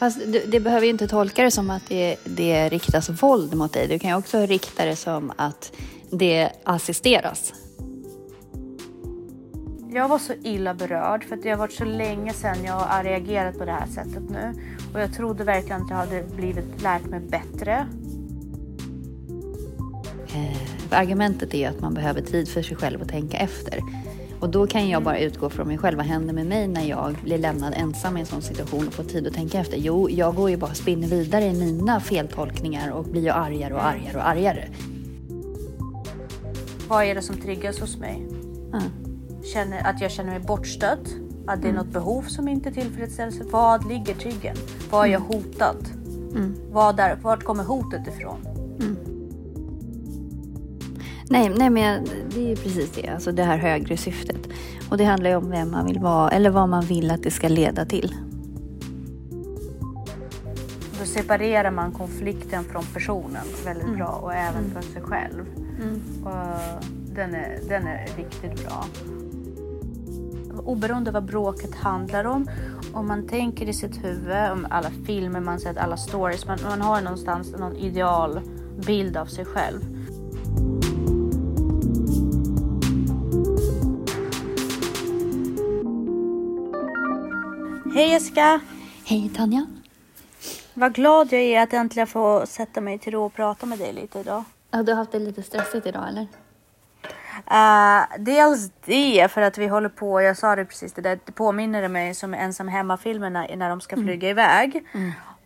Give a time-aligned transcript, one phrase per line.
[0.00, 3.72] Fast du, det behöver ju inte tolka det som att det, det riktas våld mot
[3.72, 3.88] dig.
[3.88, 5.72] Du kan ju också rikta det som att
[6.10, 7.52] det assisteras.
[9.92, 13.04] Jag var så illa berörd för att det har varit så länge sedan jag har
[13.04, 14.54] reagerat på det här sättet nu.
[14.94, 17.86] Och jag trodde verkligen att jag hade blivit lärt mig bättre.
[20.34, 23.80] Eh, argumentet är ju att man behöver tid för sig själv att tänka efter.
[24.40, 25.96] Och då kan jag bara utgå från mig själv.
[25.96, 29.04] Vad händer med mig när jag blir lämnad ensam i en sån situation och får
[29.04, 29.76] tid att tänka efter?
[29.76, 33.74] Jo, jag går ju bara och spinner vidare i mina feltolkningar och blir ju argare
[33.74, 34.68] och argare och argare.
[36.88, 38.26] Vad är det som triggas hos mig?
[38.72, 38.82] Mm.
[39.54, 41.14] Känner, att jag känner mig bortstött?
[41.46, 41.84] Att det är Mm.
[41.84, 43.40] något behov som inte tillfredsställs?
[43.50, 44.56] Vad ligger triggern?
[44.90, 45.76] Vad är jag hotad?
[46.34, 46.54] Mm.
[46.70, 48.38] Vad där, vart kommer hotet ifrån?
[51.30, 52.02] Nej, nej, men jag-
[52.34, 53.08] det är ju precis det.
[53.08, 54.48] Alltså det här högre syftet.
[54.90, 57.30] Och det handlar ju om vem man vill vara eller vad man vill att det
[57.30, 58.14] ska leda till.
[61.00, 63.96] Då separerar man konflikten från personen väldigt Mm.
[63.98, 65.44] bra och även från sig själv.
[66.24, 66.82] Och
[67.14, 68.84] den, är, den är riktigt bra.
[70.64, 72.48] Oberoende vad bråket handlar om,
[72.92, 76.80] om man tänker i sitt huvud, om alla filmer man sett, alla stories, man, man
[76.80, 79.80] har någonstans någon idealbild av sig själv.
[88.00, 88.60] Hej Jessica!
[89.04, 89.66] Hej Tanja.
[90.74, 93.92] Vad glad jag är att äntligen få sätta mig till ro och prata med dig
[93.92, 94.44] lite idag.
[94.70, 96.22] Ja, du har haft det lite stressigt idag eller?
[97.50, 101.32] Uh, dels det, för att vi håller på, jag sa det precis, det, där, det
[101.32, 104.84] påminner mig som ensam hemma-filmerna när de ska flyga iväg.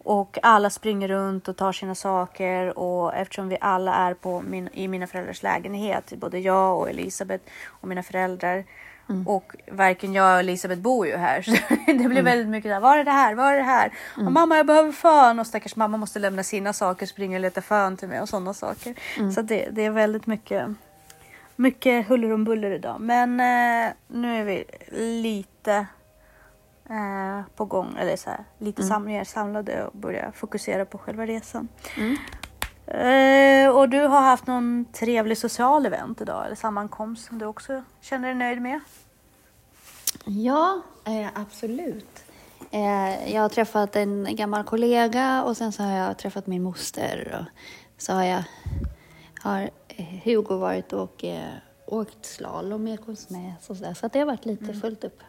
[0.05, 4.69] Och alla springer runt och tar sina saker och eftersom vi alla är på min,
[4.73, 8.65] i mina föräldrars lägenhet, både jag och Elisabeth och mina föräldrar.
[9.27, 11.43] Och varken jag och Elisabeth bor ju här.
[11.43, 11.53] Så
[11.87, 12.81] det blir väldigt mycket där.
[12.81, 13.35] Var är det här?
[13.35, 13.93] Var är det här?
[14.17, 15.41] Och mamma jag behöver fön.
[15.41, 18.55] Och stackars mamma måste lämna sina saker, springa och leta fön till mig och sådana
[18.55, 18.95] saker.
[19.35, 20.69] Så det, det är väldigt mycket
[21.57, 23.01] mycket huller om buller idag.
[23.01, 24.65] Men eh, nu är vi
[25.23, 25.87] lite
[26.91, 27.97] eh, på gång.
[27.99, 31.69] Eller så här, lite sam mer samlade och börjar fokusera på själva resan.
[32.87, 36.47] Eh, och du har haft någon trevlig social event idag.
[36.47, 38.81] Eller sammankomst som du också känner dig nöjd med.
[40.25, 42.25] Ja, eh, absolut.
[42.71, 47.47] Eh, jag har träffat en gammal kollega och sen så har jag träffat min moster.
[47.97, 48.45] Och så har, jag,
[49.41, 49.71] har
[50.25, 51.25] Hugo varit och
[51.87, 53.95] åkt slalom med Konsnäs och sådär.
[53.95, 55.23] Så det har varit lite fullt upp.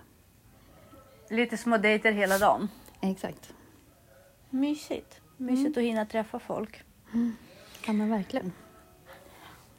[1.29, 2.69] Lite små dejter hela dagen.
[3.01, 3.53] Exakt.
[4.49, 5.21] Mysigt.
[5.37, 6.83] Mysigt att hinna träffa folk.
[7.85, 8.51] Ja men verkligen.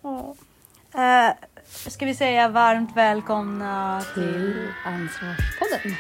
[0.03, 0.35] Ja.
[0.95, 1.35] Eh,
[1.91, 5.97] ska vi säga varmt välkomna till Till Ansvarspodden.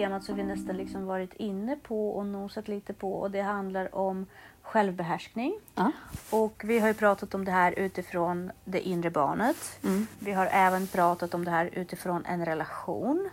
[0.00, 3.94] Temat som vi nästan liksom varit inne på och nosat lite på och det handlar
[3.94, 4.26] om
[4.62, 5.54] självbehärskning.
[5.74, 5.92] Ja.
[6.30, 9.78] Och vi har ju pratat om det här utifrån det inre barnet.
[10.18, 13.30] Vi har även pratat om det här utifrån en relation.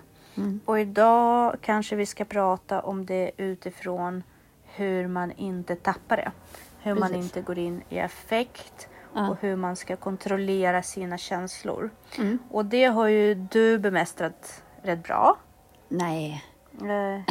[0.66, 4.24] Och idag kanske vi ska prata om det utifrån
[4.64, 6.32] hur man inte tappar det.
[6.82, 7.24] Hur man Precis.
[7.26, 9.30] inte går in i affekt Ja.
[9.30, 11.90] och hur man ska kontrollera sina känslor.
[12.18, 12.40] Mm.
[12.52, 15.38] Och det har ju du bemästrat rätt bra.
[15.90, 16.44] Nej,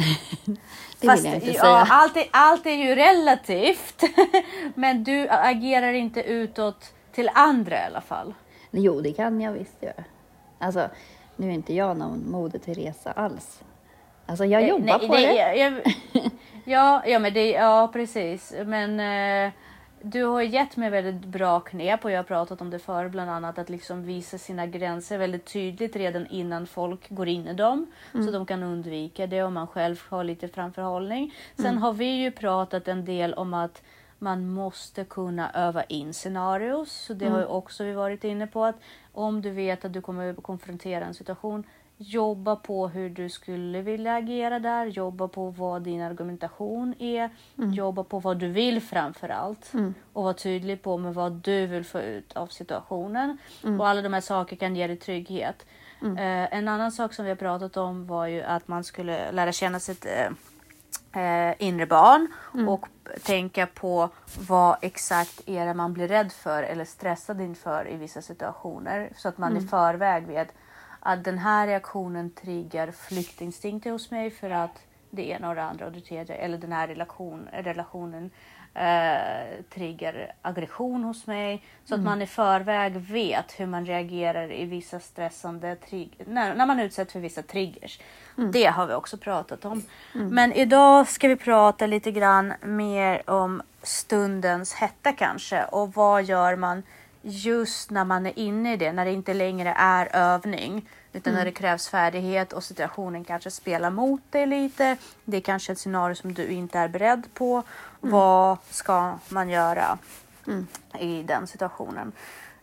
[0.99, 1.87] det Fast, vill jag inte ja, säga.
[1.89, 4.03] Allt är, allt är ju relativt.
[4.75, 8.33] Men du agerar inte utåt till andra i alla fall.
[8.71, 10.03] Jo, det kan jag visst göra.
[10.59, 10.89] Alltså,
[11.35, 13.63] nu är inte jag någon Moder Teresa alls.
[14.25, 15.55] Alltså, jag Eh, jobbar nej, på nej, det.
[15.55, 15.81] Jag,
[16.65, 18.53] ja, ja, men det, ja, precis.
[18.65, 19.51] Men eh,
[20.01, 23.31] du har gett mig väldigt bra knep och jag har pratat om det förr, bland
[23.31, 27.87] annat att liksom visa sina gränser väldigt tydligt redan innan folk går in i dem.
[28.11, 31.33] Så de kan undvika det och man själv har lite framförhållning.
[31.55, 33.83] Sen har vi ju pratat en del om att
[34.19, 36.91] man måste kunna öva in scenarios.
[36.91, 38.75] Så det har ju också vi varit inne på att
[39.11, 41.63] om du vet att du kommer att konfrontera en situation,
[41.97, 48.03] jobba på hur du skulle vilja agera där, jobba på vad din argumentation är, jobba
[48.03, 49.71] på vad du vill framför allt
[50.13, 53.37] och vara tydlig på med vad du vill få ut av situationen.
[53.79, 55.65] Och alla de här sakerna kan ge dig trygghet.
[56.01, 59.51] Eh, en annan sak som vi har pratat om var ju att man skulle lära
[59.51, 60.31] känna sitt eh,
[61.23, 62.27] eh, inre barn.
[62.67, 62.87] Och
[63.23, 64.09] tänka på
[64.47, 69.09] vad exakt är det man blir rädd för eller stressad inför i vissa situationer.
[69.15, 70.53] Så att man i förväg vet
[71.07, 75.85] att den här reaktionen triggar flyktinstinkter hos mig för att det ena och det andra
[75.85, 76.35] och det tredje.
[76.35, 78.31] Eller den här relation, relationen
[78.73, 81.63] eh, triggar aggression hos mig.
[81.85, 86.65] Så att man i förväg vet hur man reagerar i vissa stressande trigger, när, när
[86.65, 87.99] man utsätts för vissa triggers.
[88.51, 89.83] Det har vi också pratat om.
[90.13, 95.63] Men idag ska vi prata lite grann mer om stundens hetta kanske.
[95.63, 96.83] Och vad gör man
[97.27, 100.89] just när man är inne i det, när det inte längre är övning.
[101.13, 104.97] Utan när det krävs färdighet och situationen kanske spelar mot dig lite.
[105.25, 107.63] Det är kanske ett scenario som du inte är beredd på.
[107.99, 109.97] Vad ska man göra
[110.99, 112.11] i den situationen?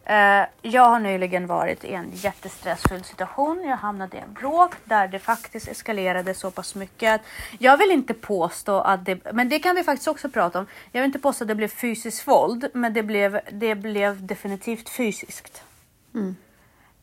[0.06, 3.64] Eh, jag har nyligen varit i en jättestressfull situation.
[3.64, 7.20] Jag hamnade i en bråk där det faktiskt eskalerade så pass mycket.
[7.58, 10.66] Jag vill inte påstå att det, men det kan vi faktiskt också prata om.
[10.92, 14.88] Jag vill inte påstå att det blev fysiskt våld, men det blev, det blev definitivt
[14.88, 15.62] fysiskt.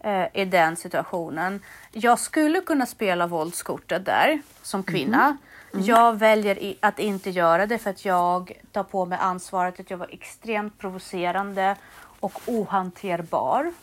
[0.04, 1.62] Eh, i den situationen.
[1.92, 5.38] Jag skulle kunna spela våldskortet där som kvinna.
[5.74, 9.98] Jag väljer att inte göra det för att jag tar på mig ansvaret att jag
[9.98, 11.76] var extremt provocerande
[12.22, 13.74] och ohanterbar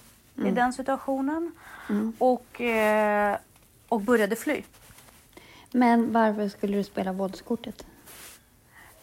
[0.46, 1.52] i den situationen.
[2.18, 3.36] Och, eh,
[3.88, 4.62] och började fly.
[5.70, 7.86] Men varför skulle du spela våldskortet?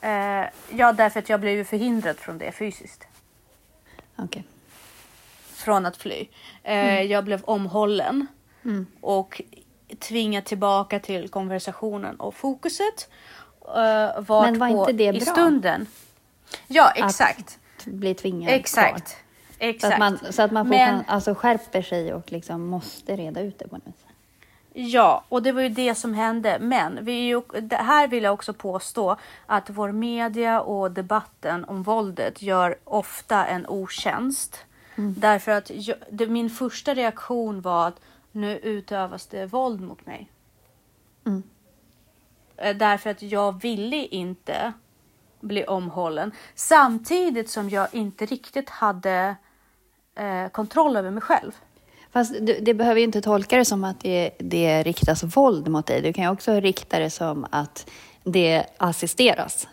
[0.01, 3.03] Eh, ja, därför att jag blev ju förhindrad från det fysiskt.
[4.15, 4.43] Okej.
[5.53, 6.27] från att fly.
[6.63, 8.27] Eh, Jag blev omhållen
[9.01, 9.41] och
[9.99, 13.09] tvingad tillbaka till konversationen och fokuset.
[14.17, 15.33] Vart Men var inte det i bra?
[15.33, 15.87] stunden.
[16.67, 17.59] Ja, exakt.
[17.77, 19.07] Att bli tvingad Exakt.
[19.07, 19.24] kvar.
[19.59, 19.81] Exakt.
[19.81, 23.41] Så att man, så att man får, Men- alltså, skärper sig och liksom måste reda
[23.41, 24.05] ut det på något vis.
[24.77, 26.57] Ja, och det var ju det som hände.
[26.59, 31.65] Men vi är ju, det här vill jag också påstå att vår media och debatten
[31.65, 34.57] om våldet gör ofta en otjänst.
[34.95, 37.99] Därför att jag, det, min första reaktion var att
[38.31, 40.29] nu utövas det våld mot mig.
[42.57, 44.73] Eh, Därför att jag ville inte
[45.47, 46.31] bli omhållen.
[46.55, 49.35] Samtidigt som jag inte riktigt hade
[50.15, 51.51] eh, kontroll över mig själv.
[52.11, 55.85] Fast du, det behöver ju inte tolka det som att det, det riktas våld mot
[55.85, 56.01] dig.
[56.01, 57.89] Du kan ju också rikta det som att
[58.23, 59.67] det assisteras.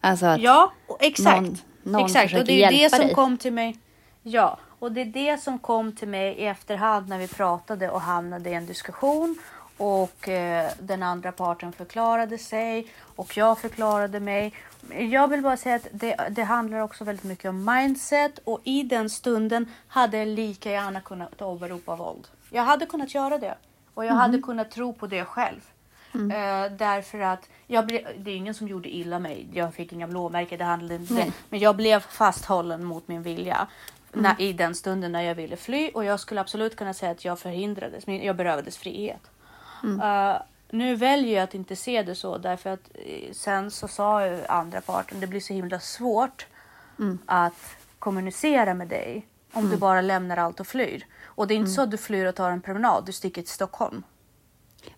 [0.00, 1.40] Alltså att Ja, exakt.
[1.40, 2.34] någon- någon exakt.
[2.34, 3.14] Och det är det som dig.
[3.14, 3.78] kom till mig.
[4.22, 8.00] Ja, och det är det som kom till mig i efterhand när vi pratade och
[8.00, 9.38] hamnade i en diskussion
[9.76, 12.86] och eh, den andra parten förklarade sig
[13.16, 14.52] och jag förklarade mig.
[15.10, 18.82] Jag vill bara säga att det, det handlar också väldigt mycket om mindset och i
[18.82, 22.28] den stunden hade jag lika gärna kunnat åberopa våld.
[22.50, 23.54] Jag hade kunnat göra det
[23.94, 24.20] och jag Mhm.
[24.20, 25.60] hade kunnat tro på det själv.
[26.14, 26.30] Mm.
[26.30, 29.46] Eh, därför att jag ble, det är ingen som gjorde illa mig.
[29.52, 31.32] Jag fick inga blåmärken, det handlade inte det.
[31.48, 33.66] Men jag blev fasthållen mot min vilja
[34.12, 34.22] Mm.
[34.22, 35.90] när, i den stunden när jag ville fly.
[35.94, 39.30] Och jag skulle absolut kunna säga att jag förhindrades, jag berövades frihet.
[39.82, 40.00] Mm.
[40.70, 44.38] Nu väljer jag att inte se det så därför att eh, sen så sa ju
[44.48, 46.46] andra parten det blir så himla svårt
[46.98, 47.18] Mm.
[47.26, 51.06] att kommunicera med dig om du bara lämnar allt och flyr.
[51.24, 51.74] Och det är inte Mm.
[51.74, 54.02] så att du flyr och tar en promenad, du sticker till Stockholm.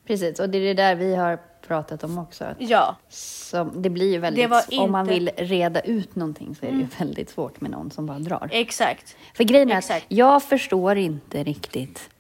[0.07, 2.45] Precis, och det är det där vi har pratat om också.
[2.45, 4.45] att Ja, Som, det blir ju väldigt,
[4.79, 5.35] om man inte- Mm.
[5.37, 8.49] vill reda ut någonting så är det ju väldigt svårt med någon som bara drar.
[8.53, 9.17] exakt.
[9.35, 10.07] För grejen är att Exakt.
[10.09, 12.11] jag förstår inte riktigt.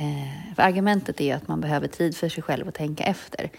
[0.00, 3.50] Eh, för argumentet är ju att man behöver tid för sig själv att tänka efter.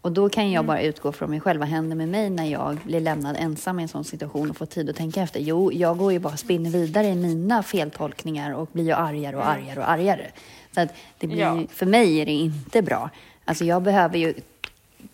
[0.00, 0.54] Och då kan Mm.
[0.54, 1.60] jag bara utgå från mig själv.
[1.60, 4.66] Vad händer med mig när jag blir lämnad ensam i en sån situation och får
[4.66, 5.40] tid att tänka efter?
[5.40, 9.48] Jo, jag går ju bara spinner vidare i mina feltolkningar och blir ju argare och
[9.48, 10.26] argare och argare.
[10.74, 11.60] Så att det blir Mm.
[11.60, 11.66] Ja.
[11.70, 13.10] för mig är det inte bra.
[13.44, 14.34] Alltså jag behöver ju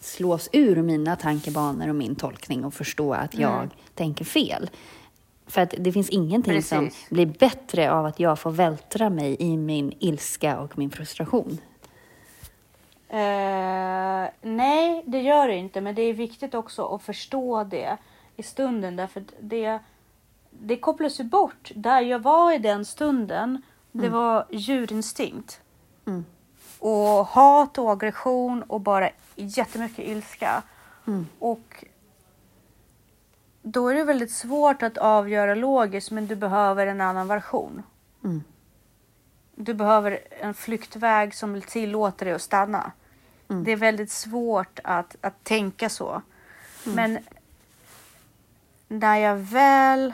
[0.00, 3.70] slås ur mina tankebanor och min tolkning och förstå att jag Mm.
[3.94, 4.70] tänker fel.
[5.50, 7.10] För att det finns ingenting som Precis.
[7.10, 11.58] blir bättre av att jag får vältra mig i min ilska och min frustration.
[13.08, 15.80] Eh, nej, det gör det inte.
[15.80, 17.96] Men det är viktigt också att förstå det
[18.36, 18.96] i stunden.
[18.96, 19.78] Därför det,
[20.50, 21.70] det kopplas ju bort.
[21.74, 25.60] Där jag var i den stunden, det var djurinstinkt.
[26.06, 26.24] Mm.
[26.78, 30.62] Och hat och aggression och bara jättemycket ilska.
[31.06, 31.26] Mm.
[31.38, 31.84] Och
[33.62, 37.82] då är det väldigt svårt att avgöra logiskt men du behöver en annan version.
[38.24, 38.42] Mm.
[39.54, 42.92] du behöver en flyktväg som tillåter dig att stanna.
[43.48, 43.64] Mm.
[43.64, 46.22] Det är väldigt svårt att, att tänka så.
[46.86, 46.96] Mm.
[46.96, 47.18] Men
[48.88, 50.12] när jag väl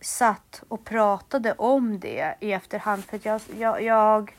[0.00, 4.36] satt och pratade om det i efterhand, för jag, jag, jag,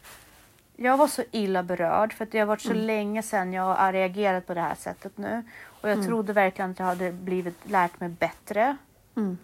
[0.76, 2.86] jag var så illa berörd för att det har varit så Mm.
[2.86, 5.44] länge sedan jag har reagerat på det här sättet nu.
[5.82, 8.78] Och jag trodde verkligen att jag hade blivit lärt mig bättre.
[9.16, 9.38] Mm.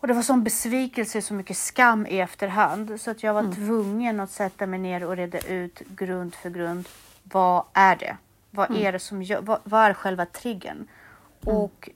[0.00, 4.20] Och det var sån besvikelse, så mycket skam i efterhand så att jag var tvungen
[4.20, 6.88] att sätta mig ner och reda ut grund för grund.
[7.22, 8.16] Vad är det?
[8.50, 10.88] Vad är det som gör, vad, vad är själva triggern?
[11.44, 11.90] Och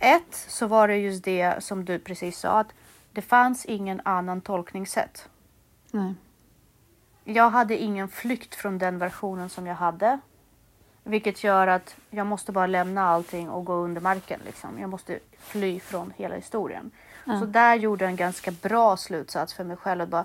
[0.00, 2.72] ett så var det just det som du precis sa att
[3.12, 5.28] det fanns ingen annan tolkningssätt.
[5.90, 6.14] Nej.
[7.34, 10.18] Jag hade ingen flykt från den versionen som jag hade.
[11.04, 14.40] Vilket gör att jag måste bara lämna allting och gå under marken.
[14.44, 14.78] Liksom.
[14.78, 16.90] Jag måste fly från hela historien.
[17.24, 20.02] Så där gjorde jag en ganska bra slutsats för mig själv.
[20.02, 20.24] Att bara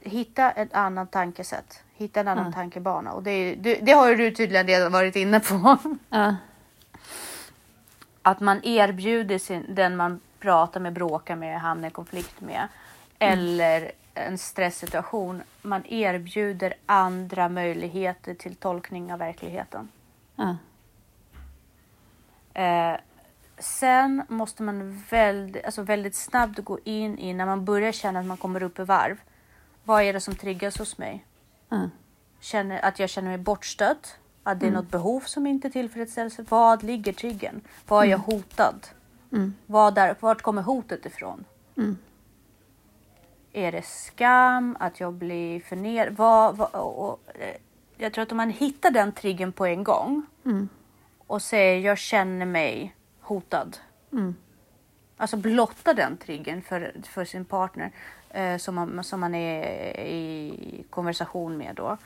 [0.00, 1.82] hitta ett annat tankesätt.
[1.94, 3.12] Hitta en annan tankebana.
[3.12, 5.78] Och det, det, det har ju du tydligen redan varit inne på.
[6.10, 6.36] Ja.
[8.22, 12.68] Att man erbjuder sin, den man pratar med, bråkar med, hamnar i konflikt med.
[13.18, 15.42] Eller en stresssituation.
[15.62, 19.88] Man erbjuder andra möjligheter till tolkning av verkligheten.
[20.36, 20.56] Ja.
[22.62, 22.96] Eh,
[23.58, 28.26] sen måste man väldigt, alltså väldigt snabbt gå in i när man börjar känna att
[28.26, 29.16] man kommer upp i varv.
[29.84, 31.24] Vad är det som triggas hos mig?
[31.68, 31.90] Ja.
[32.40, 34.18] Känner, att jag känner mig bortstött?
[34.42, 36.38] Att det är något behov som inte tillfredsställs?
[36.48, 37.60] Vad ligger triggern?
[37.86, 38.86] Vad är jag hotad?
[39.32, 39.54] Mm.
[39.66, 41.44] Vad där, vart kommer hotet ifrån?
[41.76, 41.98] Mm.
[43.56, 44.76] Är det skam?
[44.80, 46.16] Att jag blir förnedrad?
[46.16, 47.56] Vad, vad, och, och, eh,
[47.96, 50.68] jag tror att om man hittar den triggern på en gång Mm.
[51.26, 53.76] och säger jag känner mig hotad.
[54.12, 54.34] Mm.
[55.16, 57.90] Alltså blotta den triggern för, för sin partner
[58.30, 61.96] eh, som, man, som man är i konversation med då.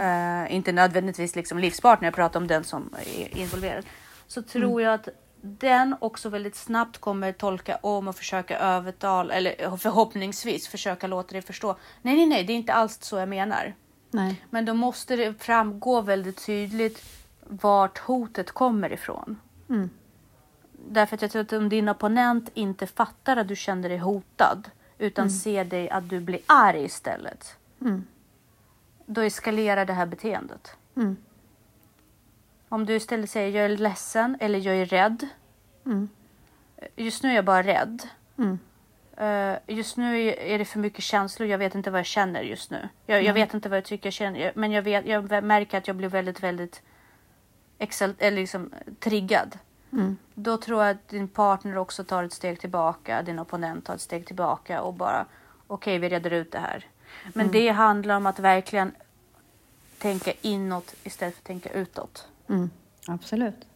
[0.00, 3.84] Eh, inte nödvändigtvis liksom livspartner, jag pratar om den som är involverad.
[4.26, 5.08] Så tror jag att
[5.46, 11.42] den också väldigt snabbt kommer tolka om och försöka övertala, eller förhoppningsvis försöka låta dig
[11.42, 11.76] förstå.
[12.02, 13.74] Nej, nej, nej, det är inte alls så jag menar.
[14.10, 14.42] Nej.
[14.50, 17.02] Men då måste det framgå väldigt tydligt
[17.40, 19.40] vart hotet kommer ifrån.
[19.68, 19.90] Mm.
[20.88, 24.70] Därför att jag tror att om din opponent inte fattar att du känner dig hotad
[24.98, 27.56] utan ser dig att du blir arg istället.
[27.80, 28.06] Mm.
[29.06, 30.76] Då eskalerar det här beteendet.
[30.96, 31.16] Mm.
[32.68, 35.26] Om du istället säger jag är ledsen eller jag är rädd.
[35.86, 36.08] Mm.
[36.96, 38.02] Just nu är jag bara rädd.
[38.38, 38.58] Mm.
[39.16, 41.48] Eh, just nu är- det för mycket känslor.
[41.48, 42.88] Jag vet inte vad jag känner just nu.
[43.06, 44.52] Jag, jag vet inte vad jag tycker jag känner.
[44.54, 46.82] Men jag, vet, jag märker att jag blir väldigt, väldigt
[47.78, 49.58] exalt, eller liksom, triggad.
[49.92, 50.16] Mm.
[50.34, 53.22] Då tror jag att din partner också tar ett steg tillbaka.
[53.22, 55.26] Din opponent tar ett steg tillbaka och bara
[55.66, 56.84] okej, vi reder ut det här.
[57.34, 58.94] Men det handlar om att verkligen
[59.98, 62.28] tänka inåt istället för att tänka utåt.
[62.48, 62.70] Mm.
[63.06, 63.66] Absolut.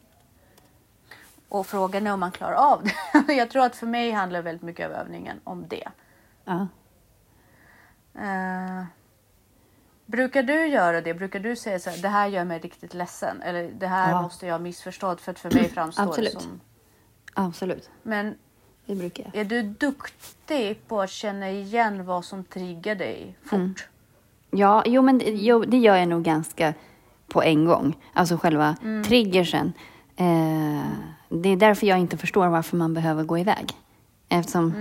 [1.49, 2.85] Och frågan är om man klarar av
[3.27, 3.33] det.
[3.35, 5.89] jag tror att för mig handlar väldigt mycket av övningen om det.
[6.45, 6.67] Ja.
[8.15, 8.85] Eh,
[10.07, 11.15] brukar du göra det?
[11.15, 13.43] Brukar du säga så här, det här gör mig riktigt ledsen?
[13.43, 14.23] Eller det här Ja.
[14.23, 16.41] måste jag ha missförstått för att för mig framstår det Absolut.
[16.43, 16.61] som...
[17.35, 17.91] Absolut.
[18.03, 18.35] Men
[18.87, 19.37] Det brukar jag.
[19.41, 23.53] är du duktig på att känna igen vad som triggar dig fort?
[23.53, 23.75] Mm.
[24.51, 26.75] Ja, jo, men det- jo, det gör jag nog ganska
[27.31, 27.97] på en gång.
[28.13, 29.73] Alltså själva triggersen.
[30.17, 30.85] Eh,
[31.29, 33.73] det är därför jag inte förstår varför man behöver gå iväg.
[34.29, 34.73] Eftersom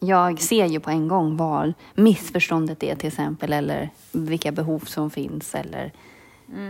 [0.00, 5.10] jag ser ju på en gång vad missförståndet är till exempel eller vilka behov som
[5.10, 5.54] finns.
[5.54, 5.92] Eller,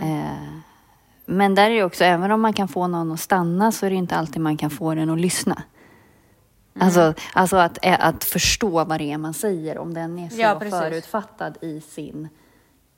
[0.02, 0.60] eh,
[1.26, 3.90] men där är det också, även om man kan få någon att stanna så är
[3.90, 5.62] det inte alltid man kan få den att lyssna.
[6.78, 10.40] Alltså, alltså att, eh, att förstå vad det är man säger, om den är så
[10.40, 12.28] Ja, förutfattad i sin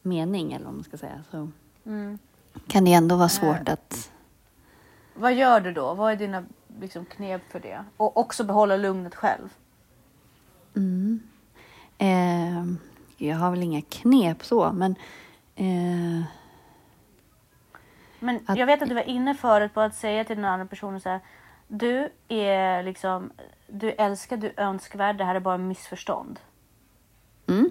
[0.02, 1.24] mening, eller vad man ska säga.
[1.30, 1.48] Så
[1.86, 2.18] Mm.
[2.66, 4.10] kan det ändå vara svårt att...
[5.14, 5.94] Vad gör du då?
[5.94, 6.44] Vad är dina
[6.80, 7.84] liksom, knep för det?
[7.96, 9.48] Och också behålla lugnet själv.
[10.76, 11.20] Mm.
[11.98, 12.64] Eh,
[13.28, 14.94] jag har väl inga knep så, men...
[15.56, 16.22] Eh,
[18.18, 20.66] Men Att- jag vet att du var inne förut på att säga till den andra
[20.66, 21.20] personen så här.
[21.68, 23.32] Du är liksom,
[23.66, 26.40] du älskar, du är önskvärd, det här är bara missförstånd.
[27.46, 27.70] mm.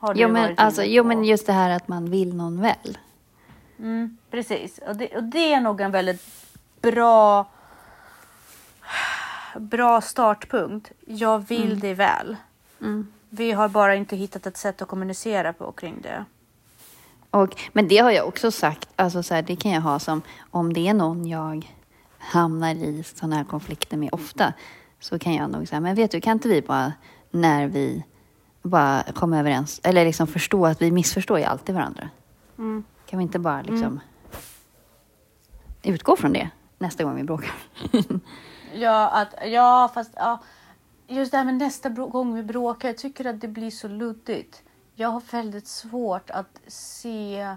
[0.00, 2.60] Har du jo, men, varit alltså, jo, men just det här att man vill någon
[2.60, 2.98] väl.
[3.78, 6.22] Mm, precis, och det, och det är nog en väldigt
[6.80, 7.46] bra,
[9.56, 10.92] bra startpunkt.
[11.06, 12.36] Jag vill dig väl.
[12.80, 13.12] Mm.
[13.30, 16.24] Vi har bara inte hittat ett sätt att kommunicera på kring det.
[17.30, 20.22] Och, men det har jag också sagt, alltså så här, det kan jag ha som
[20.50, 21.74] om det är någon jag
[22.18, 24.52] hamnar i sådana här konflikter med ofta
[25.00, 26.92] så kan jag nog säga, men vet du, kan inte vi bara
[27.30, 28.04] när vi
[28.62, 32.08] bara komma överens, eller liksom förstå att vi missförstår ju alltid varandra.
[32.58, 32.84] Mm.
[33.06, 34.00] Kan vi inte bara liksom
[35.82, 37.54] utgå från det nästa gång vi bråkar?
[38.74, 40.42] Ja, att, ja fast ja,
[41.06, 42.88] just det här med nästa gång vi bråkar.
[42.88, 44.62] Jag tycker att det blir så luddigt.
[44.94, 47.56] Jag har väldigt svårt att se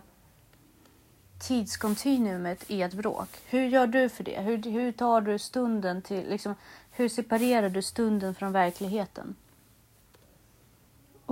[1.47, 3.29] tidskontinuumet i ett bråk.
[3.45, 4.41] Hur gör du för det?
[4.41, 6.55] Hur, hur tar du stunden till, liksom,
[6.91, 9.35] hur separerar du stunden från verkligheten?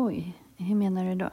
[0.01, 1.29] Oj, hur menar du då?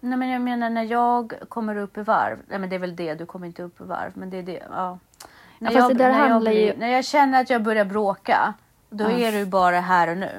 [0.00, 2.38] Nej, men jag menar när jag kommer upp i varv.
[2.48, 4.10] Nej, men det är väl det, du kommer inte upp i varv.
[4.14, 4.98] Men det är det, ja.
[5.58, 8.54] När, fast jag, det när, jag blir, ju- när jag känner att jag börjar bråka,
[8.90, 9.10] då Ja.
[9.10, 10.30] är det ju bara här och nu.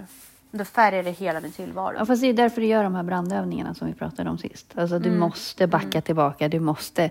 [0.52, 1.96] Då färgar det hela min tillvaro.
[1.98, 4.74] Ja, fast det är därför du gör de här brandövningarna som vi pratade om sist.
[4.78, 5.20] Alltså du Mm.
[5.20, 7.10] måste backa tillbaka, du måste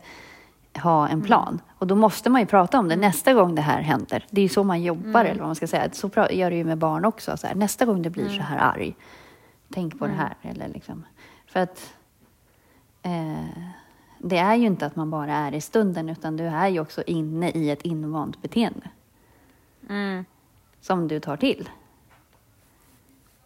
[0.82, 1.18] ha Mm.
[1.18, 1.60] en plan.
[1.78, 4.24] Och då måste man ju prata om det nästa gång det här händer.
[4.30, 5.26] Det är ju så man jobbar, Mm.
[5.26, 5.88] eller vad man ska säga.
[5.92, 7.36] Så gör du ju med barn också.
[7.36, 8.36] Så här, nästa gång du blir Mm.
[8.36, 8.96] så här arg,
[9.70, 10.34] tänk på det här.
[10.42, 11.04] Eller liksom.
[11.46, 11.94] För att
[13.02, 13.44] eh,
[14.18, 17.02] det är ju inte att man bara är i stunden, utan du är ju också
[17.02, 18.90] inne i ett invant beteende
[19.88, 20.24] Mm.
[20.80, 21.68] som du tar till.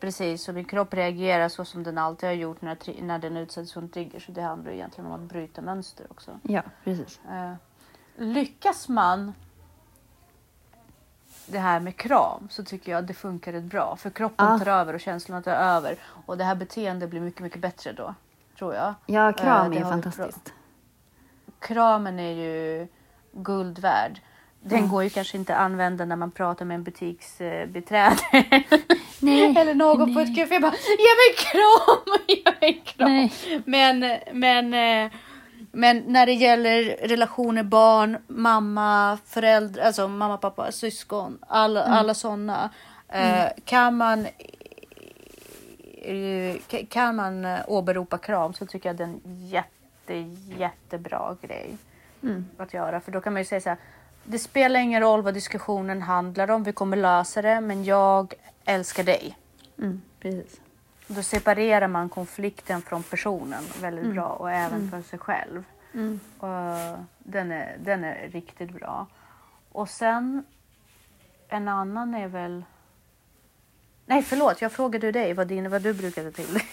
[0.00, 3.72] Precis, och min kropp reagerar så som den alltid har gjort när, när den utsätts
[3.72, 4.20] för en trigger.
[4.20, 6.38] Så det handlar egentligen om att bryta mönster också.
[6.42, 7.20] Ja, precis.
[7.30, 7.54] Eh,
[8.16, 9.32] lyckas man
[11.52, 13.96] det här med kram så tycker jag att det funkar rätt bra.
[13.96, 14.58] För kroppen Ja.
[14.58, 15.96] tar över och känslorna tar över.
[16.26, 18.14] Och det här beteendet blir mycket, mycket bättre då.
[18.58, 18.94] Tror jag.
[19.06, 20.52] Ja, kram det är fantastiskt.
[21.58, 22.86] Kramen är ju
[23.32, 24.20] guld värd.
[24.64, 28.16] Den går ju kanske inte att använda när man pratar med en butiksbiträde.
[29.20, 33.08] Nej, Eller någon på ett café bara ge mig kram, ge mig kram.
[33.10, 33.32] Nej.
[33.64, 35.12] Men, men, eh,
[35.72, 42.70] men när det gäller relationer, barn, mamma, föräldrar, alltså mamma, pappa, syskon, alla, alla sådana.
[43.08, 44.26] Eh, kan man
[46.02, 50.14] eh, ka- kan man eh, åberopa kram så tycker jag det är en jätte,
[50.58, 51.76] jättebra grej
[52.24, 52.46] Mm.
[52.58, 53.00] att göra.
[53.00, 53.78] För då kan man ju säga så här.
[54.24, 56.62] Det spelar ingen roll vad diskussionen handlar om.
[56.64, 59.38] Vi kommer lösa det, men jag älskar dig.
[59.78, 60.60] Mm, precis.
[61.14, 65.64] Då separerar man konflikten från personen väldigt bra och även för sig själv.
[65.94, 66.20] Mm.
[66.38, 66.48] Och
[67.18, 69.06] den, är, den är riktigt bra.
[69.72, 70.44] Och sen
[71.48, 72.64] en annan är väl...
[74.06, 74.62] Nej, förlåt.
[74.62, 76.66] Jag frågade dig vad, din, vad du brukade till dig.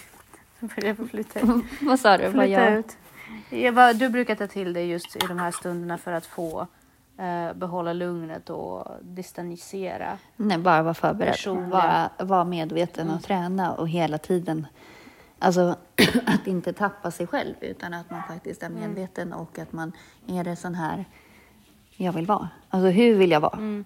[1.82, 2.24] Vad sa du?
[2.24, 2.74] Vad flytta jag...
[2.74, 2.98] ut.
[3.74, 6.68] Vad du brukar ta till dig just i de här stunderna för att få
[7.56, 10.18] behålla lugnet och distansera.
[10.36, 11.32] Nej, bara vara förberedd.
[11.32, 11.70] Personliga.
[11.70, 14.68] Vara, vara medveten och träna och hela tiden...
[15.42, 15.76] Alltså
[16.26, 19.92] att inte tappa sig själv utan att man faktiskt är medveten och att man
[20.28, 21.06] är det sån här
[21.96, 22.50] jag vill vara.
[22.70, 23.58] Alltså hur vill jag vara?
[23.58, 23.86] Mm.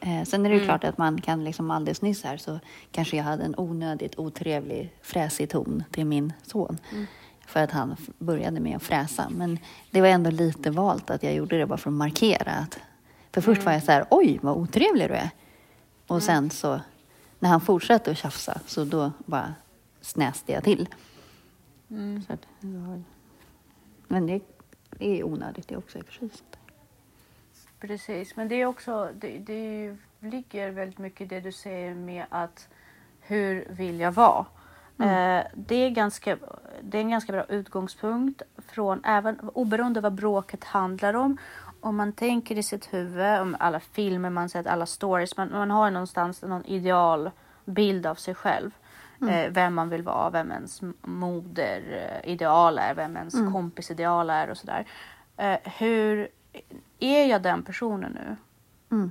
[0.00, 2.58] Eh, sen är det ju klart att man kan liksom alldeles nyss här så
[2.90, 6.78] kanske jag hade en onödigt otrevlig fräsig ton till min son.
[7.46, 9.28] För att han började med att fräsa.
[9.30, 9.58] Men
[9.90, 12.52] det var ändå lite valt att jag gjorde det bara för att markera.
[12.52, 12.78] Att,
[13.32, 15.30] för först var jag så här, oj vad otrevlig du är.
[16.06, 16.80] Och sen så,
[17.38, 19.54] när han fortsatte att tjafsa så då bara
[20.00, 20.88] snäste jag till.
[22.26, 22.46] Så att,
[24.08, 24.40] men det
[24.98, 26.30] är onödigt det också i och för sig.
[27.80, 32.24] Precis, men det är också, det, det ligger väldigt mycket i det du säger med
[32.28, 32.68] att
[33.20, 34.46] hur vill jag vara?
[35.02, 36.36] Eh, det, är ganska,
[36.82, 41.38] det är en ganska bra utgångspunkt från även oberoende vad bråket handlar om.
[41.80, 45.70] Om man tänker i sitt huvud, om alla filmer man sett, alla stories, man, man
[45.70, 48.70] har någonstans någon idealbild av sig själv.
[49.28, 54.86] Eh, vem man vill vara, vem ens moderideal är, vem ens kompisideal är och sådär.
[55.36, 56.28] Eh, hur
[56.98, 58.36] är jag den personen nu?
[58.96, 59.10] Mm.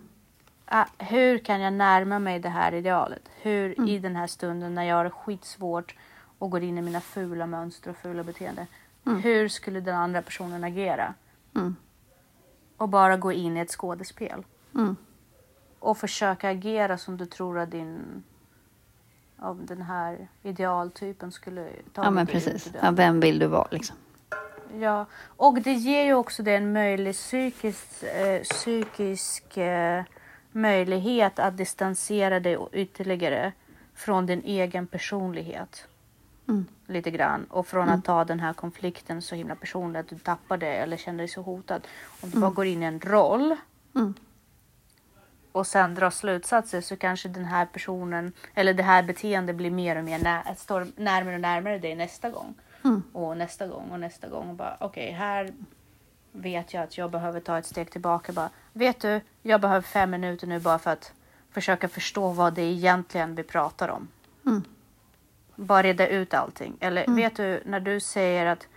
[0.72, 3.30] Ah, hur kan jag närma mig det här idealet?
[3.42, 5.96] Hur i den här stunden när jag har skitsvårt
[6.40, 8.66] och går in i mina fula mönster och fula beteenden.
[9.04, 11.14] Hur skulle den andra personen agera?
[11.56, 11.76] Mm.
[12.78, 14.44] Och bara gå in i ett skådespel.
[14.76, 14.96] Mm.
[15.80, 18.24] Och försöka agera som du tror att din
[19.40, 22.72] av den här idealtypen skulle ta Ja men precis.
[22.82, 23.96] Ja, vem vill du vara liksom?
[24.80, 30.04] Ja, och det ger ju också det en möjlig psykisk, eh, psykisk eh,
[30.52, 33.52] möjlighet att distansera dig ytterligare
[33.96, 35.88] från din egen personlighet.
[36.48, 36.66] Mm.
[36.88, 37.46] Lite grann.
[37.46, 40.98] Och från att ta den här konflikten så himla personligt att du tappar det eller
[40.98, 41.88] känner dig så hotad.
[42.22, 43.56] Om du bara går in i en roll
[43.96, 44.14] Mm.
[45.52, 49.96] och sen drar slutsatser så kanske den här personen eller det här beteendet blir mer
[49.96, 52.54] och mer nä- står närmare och närmare dig nästa gång.
[52.84, 53.04] Mm.
[53.14, 54.50] Och nästa gång och nästa gång.
[54.50, 55.54] Och bara okej, här
[56.32, 58.34] vet jag att jag behöver ta ett steg tillbaka.
[58.34, 61.14] Bara, vet du, jag behöver fem minuter nu bara för att
[61.52, 64.08] försöka förstå vad det är egentligen vi pratar om.
[64.46, 64.64] Mm.
[65.56, 66.78] bara reda ut allting.
[66.80, 68.68] Eller vet du när du säger att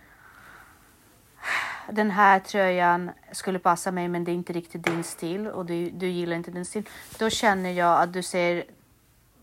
[1.91, 5.89] den här tröjan skulle passa mig men det är inte riktigt din stil och du,
[5.89, 6.89] du gillar inte din stil.
[7.19, 8.63] Då känner jag att du säger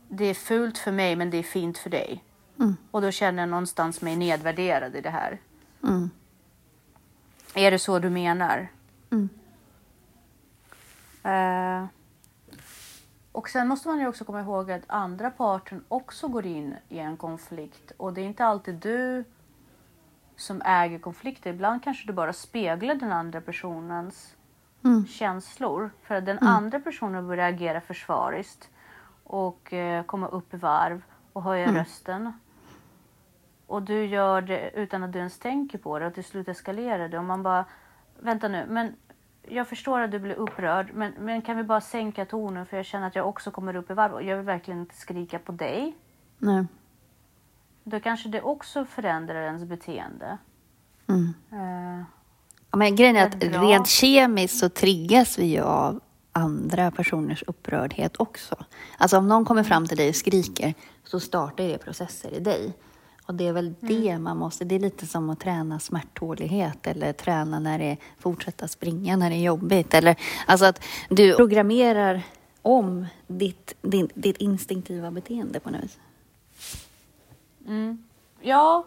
[0.08, 2.24] det är fult för mig men det är fint för dig.
[2.58, 2.76] Mm.
[2.90, 5.38] Och då känner jag någonstans mig nedvärderad i det här.
[5.82, 6.10] Mm.
[7.54, 8.68] Är det så du menar?
[9.10, 9.28] Mm.
[11.22, 11.88] Eh,
[13.32, 16.98] och sen måste man ju också komma ihåg att andra parten också går in i
[16.98, 19.24] en konflikt och det är inte alltid du
[20.36, 21.50] som äger konflikter.
[21.50, 24.34] Ibland kanske du bara speglar den andra personens
[24.84, 25.06] Mm.
[25.06, 25.90] känslor.
[26.02, 28.68] För att den andra personen börjar agera försvariskt
[29.24, 31.76] och eh, komma upp i varv och höja Mm.
[31.76, 32.32] rösten.
[33.70, 37.08] Och du gör det utan att du ens tänker på det och till slut eskalerar
[37.08, 37.18] det.
[37.18, 37.64] Och man bara,
[38.18, 38.96] vänta nu, men
[39.42, 42.86] jag förstår att du blir upprörd, men, men kan vi bara sänka tonen för jag
[42.86, 45.52] känner att jag också kommer upp i varv och jag vill verkligen inte skrika på
[45.52, 45.96] dig.
[46.38, 46.66] Nej.
[47.84, 50.38] Då kanske det också förändrar ens beteende.
[51.08, 51.34] Mm.
[52.70, 53.62] Ja, men grejen är att bra.
[53.62, 56.00] rent kemiskt så triggas vi ju av
[56.32, 58.56] andra personers upprördhet också.
[58.98, 62.74] Alltså om någon kommer fram till dig och skriker så startar det processer i dig.
[63.30, 67.12] Och det är väl det man måste, det är lite som att träna smärttålighet eller
[67.12, 69.94] träna när det är, fortsätta springa när det är jobbigt.
[69.94, 70.16] Eller,
[70.46, 72.22] alltså att du programmerar
[72.62, 75.98] om ditt, din, ditt instinktiva beteende på något vis.
[77.66, 78.04] Mm.
[78.40, 78.86] Ja,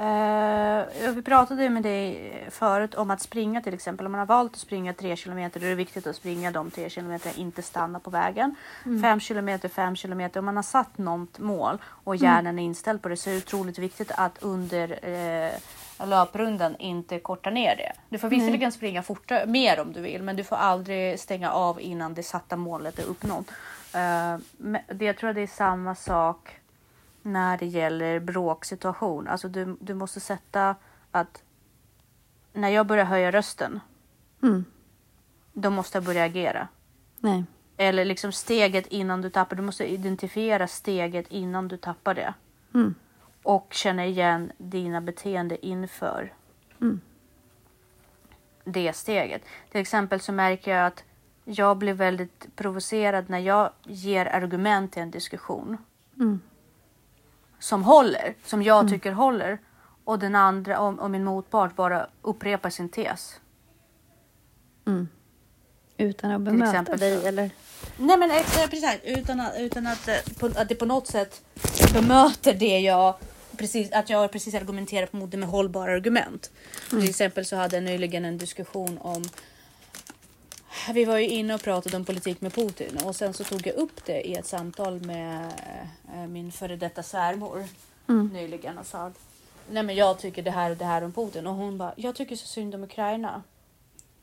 [0.00, 4.06] eh, vi pratade ju med dig förut om att springa till exempel.
[4.06, 6.70] Om man har valt att springa tre kilometer då är det viktigt att springa de
[6.70, 8.54] tre kilometerna, inte stanna på vägen.
[9.02, 10.40] Fem kilometer, fem kilometer.
[10.40, 13.38] Om man har satt något mål och hjärnan är inställd på det så är det
[13.38, 17.92] otroligt viktigt att under eh, löprundan inte korta ner det.
[18.08, 21.80] Du får visserligen springa fortare, mer om du vill, men du får aldrig stänga av
[21.80, 23.46] innan det satta målet är uppnått.
[24.56, 26.59] Men det, jag tror att det är samma sak
[27.22, 29.28] när det gäller bråksituation.
[29.28, 30.76] Alltså du, du måste sätta
[31.10, 31.42] att
[32.52, 33.80] när jag börjar höja rösten,
[34.42, 34.64] Mm.
[35.52, 36.68] då måste jag börja agera.
[37.18, 37.44] Nej.
[37.76, 39.56] Eller liksom steget innan du tappar.
[39.56, 42.34] Du måste identifiera steget innan du tappar det.
[42.74, 42.94] Mm.
[43.42, 46.32] Och känna igen dina beteende inför
[46.80, 47.00] Mm.
[48.64, 49.42] det steget.
[49.70, 51.04] Till exempel så märker jag att
[51.44, 55.76] jag blir väldigt provocerad när jag ger argument i en diskussion.
[56.16, 56.40] Mm.
[57.60, 59.58] Som håller, som jag tycker håller.
[60.04, 63.40] Och den andra och, och min motpart bara upprepar sin tes.
[64.86, 65.08] Mm.
[65.96, 67.50] Utan att bemöta exempel dig eller?
[67.96, 71.42] Nej men eh, precis, utan att, utan att, eh, på, att det på något sätt
[71.94, 73.14] bemöter det jag
[73.56, 76.50] precis, att jag precis argumenterar mot det med hållbara argument.
[76.90, 79.24] Till exempel så hade jag nyligen en diskussion om
[80.92, 83.74] vi var ju inne och pratade om politik med Putin och sen så tog jag
[83.74, 85.52] upp det i ett samtal med
[86.14, 87.64] eh, min före detta svärmor
[88.32, 89.12] nyligen och sa
[89.70, 92.14] nej men jag tycker det här och det här om Putin och hon bara jag
[92.14, 93.42] tycker så synd om Ukraina.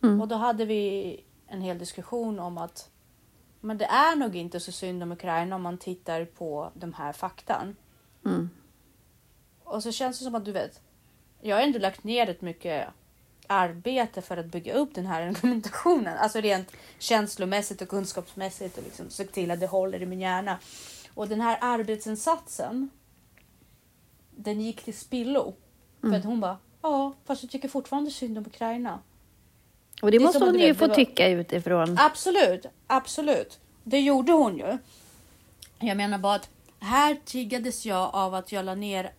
[0.03, 0.21] Mm.
[0.21, 2.89] Och då hade vi en hel diskussion om att
[3.61, 7.13] men det är nog inte så synd om Ukraina om man tittar på de här
[7.13, 7.75] faktan.
[8.25, 8.49] Mm.
[9.63, 10.81] Och så känns det som att du vet,
[11.41, 12.87] jag har ändå lagt ner rätt mycket
[13.47, 16.17] arbete för att bygga upp den här argumentationen.
[16.17, 20.57] Alltså rent känslomässigt och kunskapsmässigt och liksom se till att det håller i min hjärna.
[21.13, 22.89] Och den här arbetsinsatsen,
[24.35, 25.53] den gick till spillo.
[26.01, 28.99] För att hon bara, ja fast jag tycker fortfarande synd om Ukraina.
[30.01, 31.97] Och det, Det måste hon ju vet, få var- tycka utifrån.
[31.99, 33.59] Absolut, absolut.
[33.83, 34.77] Det gjorde hon ju.
[35.79, 39.11] Jag menar bara att här triggades jag av att jag la ner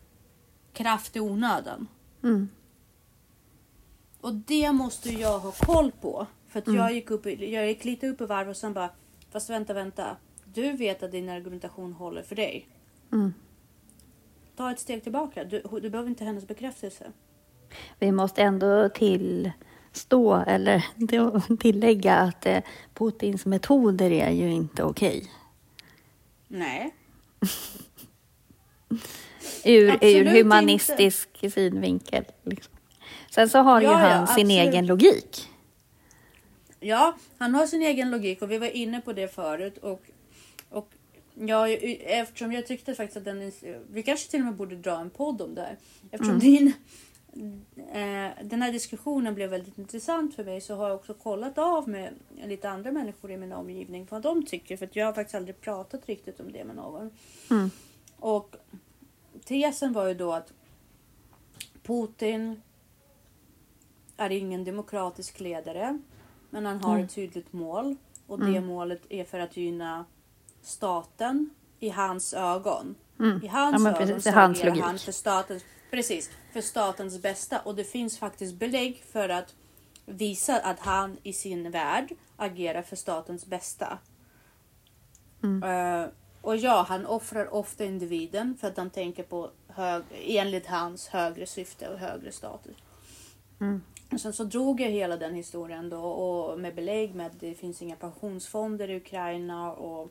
[0.73, 1.88] kraft i onödan.
[2.23, 2.49] Mm.
[4.20, 6.26] Och det måste jag ha koll på.
[6.48, 6.81] För att Mm.
[6.81, 8.90] jag gick upp, jag gick lite upp i varv och sen bara,
[9.31, 10.16] fast vänta, vänta.
[10.44, 12.68] Du vet att din argumentation håller för dig.
[13.12, 13.35] Mm.
[14.57, 15.44] Ta ett steg tillbaka.
[15.44, 17.12] Du, du behöver inte hennes bekräftelse.
[17.98, 20.85] Vi måste ändå tillstå eller
[21.57, 22.61] tillägga att eh,
[22.94, 25.31] Putins metoder är ju inte okej.
[26.48, 26.94] Nej.
[29.64, 32.24] Ur, ur humanistisk synvinkel.
[32.42, 32.74] Liksom.
[33.31, 34.69] Sen så har ju Ja, ja, han sin absolut.
[34.69, 35.49] egen logik.
[36.81, 39.79] Ja, han har sin egen logik och vi var inne på det förut.
[39.79, 40.03] Och,
[40.71, 40.88] och
[41.35, 43.53] ja, eftersom jag tyckte faktiskt att den...
[43.91, 45.77] Vi kanske till och med borde dra en podd om det här.
[46.11, 46.73] Eftersom din,
[47.77, 51.88] eh, den här diskussionen blev väldigt intressant för mig så har jag också kollat av
[51.88, 52.14] med
[52.45, 54.77] lite andra människor i min omgivning vad de tycker.
[54.77, 57.11] För jag har faktiskt aldrig pratat riktigt om det med någon.
[57.51, 57.71] Mm.
[58.19, 58.57] Och
[59.45, 60.53] tesen var ju då att
[61.83, 62.62] Putin
[64.18, 65.98] är ingen demokratisk ledare.
[66.50, 67.96] Men han har ett tydligt mål.
[68.26, 70.04] Och det målet är för att gynna
[70.62, 71.50] staten
[71.81, 72.94] i hans ögon.
[73.42, 74.83] I hans Ja, men ögon precis, så hans logik.
[74.83, 77.61] han för statens, precis, för statens bästa.
[77.61, 79.54] Och det finns faktiskt belägg för att
[80.07, 83.98] visa att han i sin värld agerar för statens bästa.
[85.64, 86.07] Eh,
[86.40, 91.46] och ja, han offrar ofta individen för att han tänker på hög, enligt hans högre
[91.46, 92.76] syfte och högre status.
[94.12, 97.55] Och sen så drog jag hela den historien då och med belägg med att det
[97.55, 100.11] finns inga pensionsfonder i Ukraina och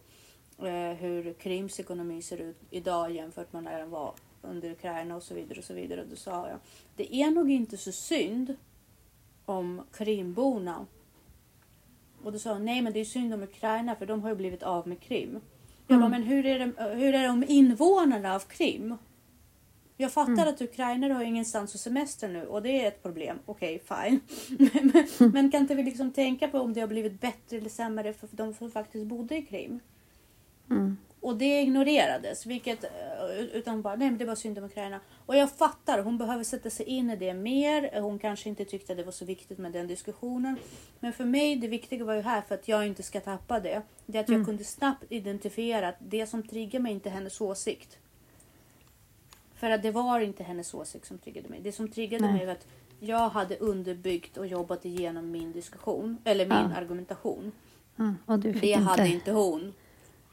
[0.67, 5.23] eh, hur Krims ekonomi ser ut idag jämfört med när den var under Ukraina och
[5.23, 6.01] så vidare och så vidare.
[6.01, 6.60] Och då sa jag,
[6.95, 8.55] det är nog inte så synd
[9.45, 10.86] om Krimborna.
[12.23, 14.36] Och då sa hon, nej men det är synd om Ukraina för de har ju
[14.36, 15.39] blivit av med Krim.
[15.88, 18.97] Jag bara, men hur är, det, hur är det om invånarna av Krim?
[19.99, 23.39] Jag fattar att ukrainare har ingenstans att semester nu och det är ett problem.
[23.45, 24.19] Okej, fine.
[24.57, 28.13] men, men kan inte vi liksom tänka på om det har blivit bättre eller sämre
[28.13, 29.79] för de som faktiskt bodde i Krim?
[31.21, 32.45] Och det ignorerades.
[32.45, 34.99] Vilket, eh, utan bara, nej men det var synd om Ukraina.
[35.25, 38.01] Och jag fattar, hon behöver sätta sig in i det mer.
[38.01, 40.57] Hon kanske inte tyckte det var så viktigt med den diskussionen.
[40.99, 43.81] Men för mig, det viktiga var ju här, för att jag inte ska tappa det.
[44.05, 47.41] Det är att jag kunde snabbt identifiera att det som triggar mig inte är hennes
[47.41, 47.97] åsikt.
[49.59, 51.59] För att det var inte hennes åsikt som triggade mig.
[51.63, 52.33] Det som triggade Nej.
[52.33, 52.67] mig var att
[52.99, 56.17] jag hade underbyggt och jobbat igenom min diskussion.
[56.23, 56.75] Eller min Ja.
[56.77, 57.51] argumentation.
[57.99, 58.15] Mm.
[58.25, 58.83] Och du fick Det inte...
[58.83, 59.73] hade inte hon.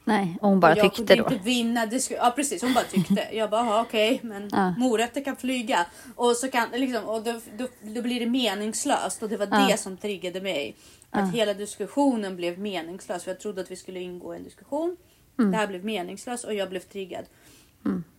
[0.07, 1.33] Nej, och hon bara jag tyckte kunde då.
[1.35, 1.99] inte vinna.
[1.99, 3.27] Skulle, ja precis, hon bara tyckte.
[3.33, 4.73] Jag bara, "Jaha, okej, men Ja.
[4.77, 5.85] morötter kan flyga.
[6.15, 9.23] Och, så kan, liksom, och då, då, då blir det meningslöst.
[9.23, 9.67] Och det var Ja.
[9.71, 10.75] det som triggade mig.
[11.09, 13.23] Att hela diskussionen blev meningslös.
[13.23, 14.97] För jag trodde att vi skulle ingå i en diskussion.
[15.39, 15.51] Mm.
[15.51, 17.25] Det här blev meningslöst och jag blev triggad.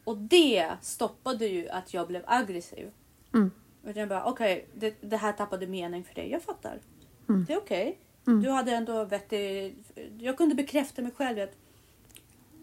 [0.05, 2.90] Och det stoppade ju att jag blev aggressiv.
[3.35, 3.50] Mm.
[3.85, 6.31] Utan jag bara, okej, det, det här tappade mening för dig.
[6.31, 6.81] Jag fattar.
[7.29, 7.44] Mm.
[7.44, 7.98] Det är okej.
[8.24, 9.74] Du hade ändå vettig...
[10.18, 11.57] Jag kunde bekräfta mig själv att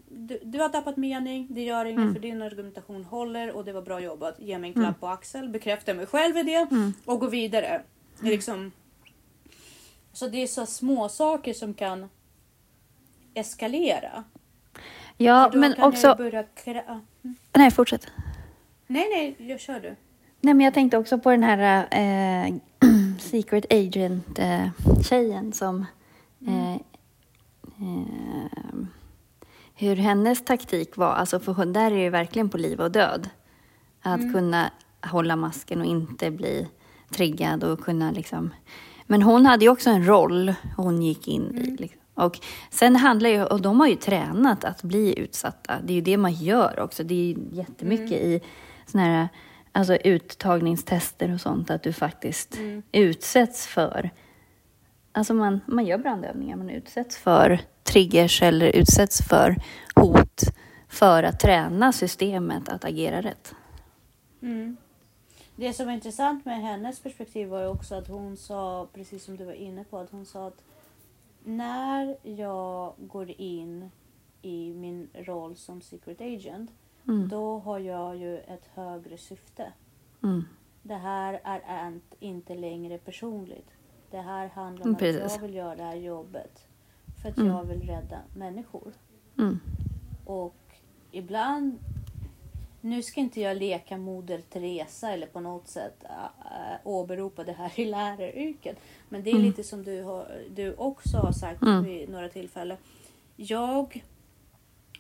[0.10, 2.14] du, du har tappat mening, det gör inget Mm.
[2.14, 4.40] för din argumentation håller och det var bra jobbat.
[4.40, 6.94] Ge mig en klapp på axel, bekräfta mig själv i det Mm.
[7.06, 7.82] och gå vidare.
[8.20, 8.72] Det är liksom...
[10.14, 12.10] Så det är så små saker som kan
[13.34, 14.24] eskalera.
[15.18, 16.16] Ja, då men kan också...
[16.16, 17.36] börja krä- mm.
[17.58, 18.08] Nej, fortsätt.
[18.88, 19.96] Nej, nej, jag kör du.
[20.42, 22.54] Nej, men jag tänkte också på den här eh,
[23.20, 25.86] Secret Agent-tjejen som...
[26.48, 26.80] Eh, eh,
[29.76, 31.14] hur hennes taktik var.
[31.14, 33.30] Alltså för hon, där är det ju verkligen på liv och död.
[34.02, 34.72] Att kunna
[35.02, 36.68] hålla masken och inte bli
[37.10, 38.54] triggad och kunna liksom...
[39.08, 41.82] Men hon hade ju också en roll hon gick in i.
[41.82, 42.02] Liksom.
[42.16, 45.80] Och sen handlar ju, och de har ju tränat att bli utsatta.
[45.84, 47.04] Det är ju det man gör också.
[47.04, 48.42] Det är ju jättemycket i
[48.86, 49.28] såna här
[49.72, 52.58] alltså uttagningstester och sånt, att du faktiskt
[52.92, 54.12] utsätts för
[55.16, 59.56] Alltså man, man gör brandövningar, man utsätts för triggers eller utsätts för
[59.96, 60.42] hot
[60.90, 63.56] för att träna systemet att agera rätt.
[64.42, 64.78] Mm.
[65.56, 69.38] Det som var intressant med hennes perspektiv var ju också att hon sa, precis som
[69.38, 70.64] du var inne på, att hon sa att
[71.46, 73.90] när jag går in
[74.42, 76.72] i min roll som secret agent,
[77.08, 77.28] Mm.
[77.28, 79.74] då har jag ju ett högre syfte.
[80.24, 80.44] Mm.
[80.84, 83.68] Det här är inte längre personligt.
[84.12, 85.36] Det här handlar om Mm, att precis.
[85.36, 86.68] jag vill göra det här jobbet
[87.22, 87.50] för att Mm.
[87.52, 88.94] jag vill rädda människor.
[89.38, 89.60] Mm.
[90.26, 90.56] Och
[91.12, 91.80] ibland,
[92.84, 97.80] nu ska inte jag leka moder Teresa eller på något sätt äh, åberopa det här
[97.80, 98.78] i läraryrket.
[99.10, 101.84] Men det är lite som du, har, du också har sagt Mm.
[101.84, 102.78] vid några tillfällen.
[103.36, 104.04] Jag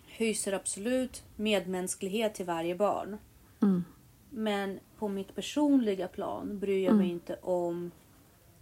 [0.07, 3.17] hyser absolut medmänsklighet till varje barn.
[3.61, 3.83] Mm.
[4.29, 7.15] Men på mitt personliga plan bryr jag mig Mm.
[7.15, 7.91] inte om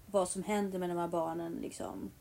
[0.06, 2.12] vad som händer med de här barnen liksom,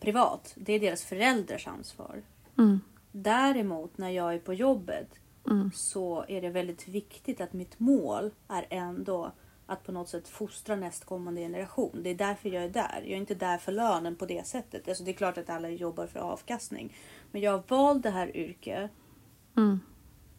[0.00, 0.52] privat.
[0.56, 2.22] Det är deras föräldrars ansvar.
[2.58, 2.80] Mm.
[3.12, 5.08] Däremot när jag är på jobbet
[5.50, 5.70] Mm.
[5.74, 9.32] så är det väldigt viktigt att mitt mål är ändå
[9.66, 12.00] att på något sätt fostra nästkommande generation.
[12.02, 13.00] Det är därför jag är där.
[13.02, 14.88] Jag är inte där för lönen på det sättet.
[14.88, 16.96] Alltså det är klart att alla jobbar för avkastning.
[17.32, 18.90] Men jag har valt det här yrket
[19.56, 19.80] Mm.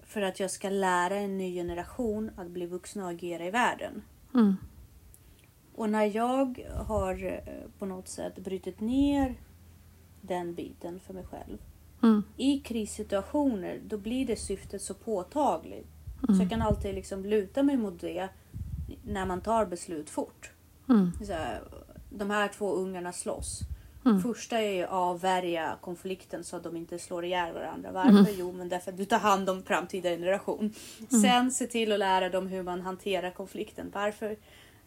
[0.04, 4.04] för att jag ska lära en ny generation att bli vuxna och agera i världen.
[4.34, 4.56] Mm.
[5.76, 9.36] Och när jag har eh, på något sätt brutit ner
[10.22, 11.58] den biten för mig själv
[12.04, 12.24] Mm.
[12.38, 15.88] i krissituationer då blir det syftet så påtagligt.
[16.22, 16.42] Så Mm.
[16.42, 18.30] jag kan alltid liksom luta mig mot det
[19.04, 20.52] när man tar beslut fort.
[20.90, 21.12] Mm.
[21.26, 21.62] Så här,
[22.10, 23.60] de här två ungarna slåss.
[24.06, 24.22] Mm.
[24.22, 27.92] Första är att avvärja konflikten så att de inte slår ihjäl varandra.
[27.92, 28.32] Varför?
[28.38, 30.74] Jo, men därför att du tar hand om framtida generation.
[31.22, 33.92] Sen se till att lära dem hur man hanterar konflikten.
[33.94, 34.36] Varför?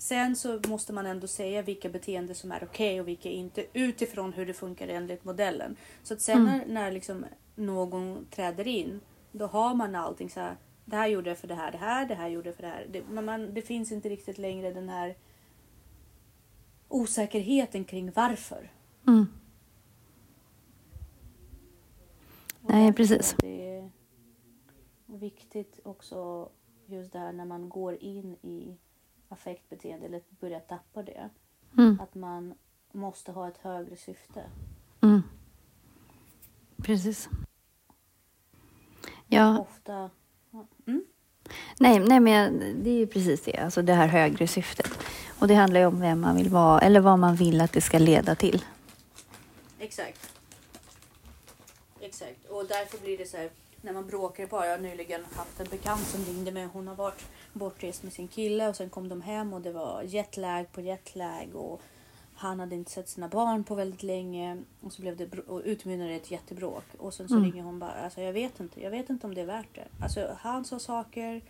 [0.01, 4.33] Sen så måste man ändå säga vilka beteenden som är okej och vilka inte utifrån
[4.33, 5.77] hur det funkar enligt modellen.
[6.03, 9.01] Så att sen när, när liksom någon träder in
[9.33, 10.57] då har man allting så här.
[10.85, 12.69] Det här gjorde jag för det här, det här, det här gjorde jag för det
[12.69, 12.87] här.
[12.91, 15.17] Det, men man, det finns inte riktigt längre den här
[16.89, 18.71] osäkerheten kring varför.
[19.07, 19.27] Mm.
[22.61, 23.37] Nej, precis.
[23.39, 23.91] Det är
[25.07, 26.49] viktigt också
[26.87, 28.77] just det här när man går in i
[29.31, 31.31] affektbeteende eller börjar tappa det.
[31.79, 32.01] Mm.
[32.01, 32.55] Att man
[32.93, 34.43] måste ha ett högre syfte.
[35.01, 35.23] Mm.
[36.83, 37.29] Precis.
[39.27, 40.11] Ja, Ofta...
[40.87, 41.05] Mm.
[41.79, 43.57] nej, nej, men det är ju precis det.
[43.57, 44.91] Alltså det här högre syftet.
[45.39, 47.81] Och det handlar ju om vem man vill vara eller vad man vill att det
[47.81, 48.65] ska leda till.
[49.79, 50.35] Exakt.
[52.01, 52.45] Exakt.
[52.45, 53.51] Och därför blir det så här
[53.83, 54.57] när man bråkar på.
[54.65, 56.69] Jag har nyligen haft en bekant som ringde mig.
[56.73, 60.03] Hon har varit bortrest med sin kille och sen kom de hem och det var
[60.03, 61.81] jetlag på jetlag och
[62.35, 66.11] han hade inte sett sina barn på väldigt länge och så blev det och utmynnade
[66.15, 67.51] ett jättebråk och sen så Mm.
[67.53, 67.93] ringer hon bara.
[67.93, 68.83] Alltså jag vet inte.
[68.83, 69.85] Jag vet inte om det är värt det.
[70.03, 71.43] Alltså han sa saker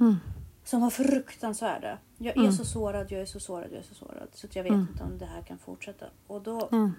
[0.00, 0.16] Mm.
[0.64, 1.98] som var fruktansvärda.
[2.18, 2.52] Jag är Mm.
[2.52, 4.28] så sårad, jag är så sårad, jag är så sårad.
[4.32, 4.86] Så jag vet Mm.
[4.92, 6.06] inte om det här kan fortsätta.
[6.26, 6.92] Och då Mm.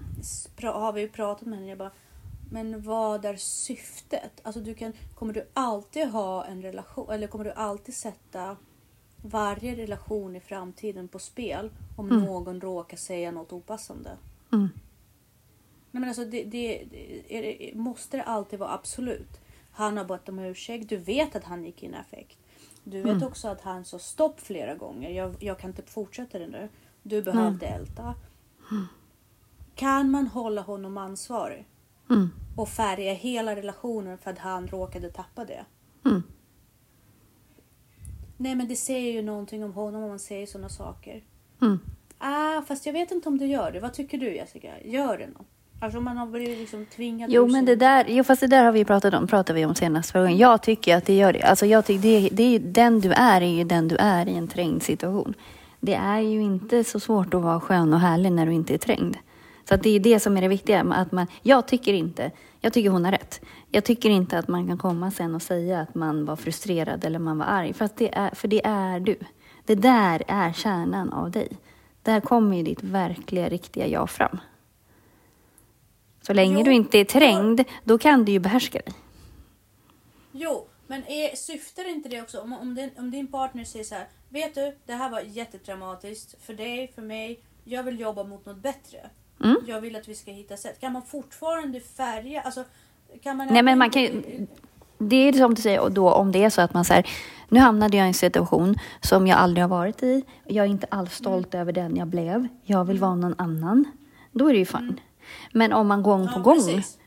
[0.64, 1.70] har vi pratat med henne.
[1.70, 1.92] Jag bara,
[2.52, 4.42] men vad är syftet?
[4.44, 8.58] Alltså du kan, kommer du alltid ha en relation eller kommer du alltid sätta
[9.22, 12.24] varje relation i framtiden på spel om Mm.
[12.24, 14.18] någon råkar säga något opassande?
[14.54, 14.70] Mm.
[15.92, 19.42] Nej, men alltså det, det, det, måste det alltid vara absolut?
[19.72, 20.90] Han har bett om ursäkt.
[20.90, 22.38] Du vet att han gick in i affekt.
[22.84, 23.28] Du vet Mm.
[23.28, 25.10] också att han sa stopp flera gånger.
[25.10, 26.70] Jag, jag kan inte fortsätta det nu.
[27.04, 28.16] Du behövde älta.
[29.76, 31.66] Kan man hålla honom ansvarig
[32.10, 32.30] Mm.
[32.56, 35.66] och färga hela relationen för att han råkade tappa det?
[36.06, 36.24] Mm.
[38.38, 41.24] Nej, men det säger ju någonting om honom om man säger sådana saker.
[41.62, 41.80] Mm.
[42.18, 43.80] Ah, fast jag vet inte om du gör det.
[43.80, 44.72] Vad tycker du Jessica?
[44.84, 45.48] Gör det något?
[45.80, 48.72] Alltså man har blivit liksom tvingad Jo, men det där, jo, fast det där har
[48.72, 50.38] vi pratat om, pratade vi om senast förra gången.
[50.38, 51.42] Jag tycker att det gör det.
[51.42, 54.36] Alltså, jag tycker det, det är, den du är är ju den du är i
[54.36, 55.34] en trängd situation.
[55.80, 58.78] Det är ju inte så svårt att vara skön och härlig när du inte är
[58.78, 59.18] trängd.
[59.70, 60.82] Så det är det som är det viktiga.
[60.82, 63.42] Att man, jag tycker inte, jag tycker hon har rätt.
[63.72, 67.20] Jag tycker inte att man kan komma sen och säga att man var frustrerad eller
[67.20, 67.74] man var arg.
[67.74, 69.20] För, det, är, för det är du.
[69.66, 71.50] Det där är kärnan av dig.
[72.02, 74.38] Där kommer ju ditt verkliga, riktiga jag fram.
[76.22, 78.94] Så länge Jo, du inte är trängd, då kan du ju behärska dig.
[80.32, 83.96] Jo, men är, syftar inte det också om, om, din, om din partner säger så
[83.96, 84.08] här.
[84.30, 87.40] Vet du, det här var jättetraumatiskt för dig, för mig.
[87.64, 89.10] Jag vill jobba mot något bättre.
[89.44, 89.58] Mm.
[89.68, 90.80] Jag vill att vi ska hitta sätt.
[90.80, 92.42] Kan man fortfarande färga?
[92.42, 92.64] Alltså,
[93.24, 94.24] kan man Nej, men man kan
[94.98, 97.10] Det är som du säger, då om det är så att man säger
[97.50, 100.24] nu hamnade jag i en situation som jag aldrig har varit i.
[100.46, 102.48] Jag är inte alls stolt över den jag blev.
[102.64, 103.86] Jag vill vara någon annan.
[104.32, 105.00] Då är det ju fine.
[105.52, 106.98] Men om man gång på Ja, gång precis.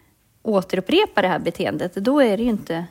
[0.43, 2.85] återupprepar det här beteendet, då är det ju inte...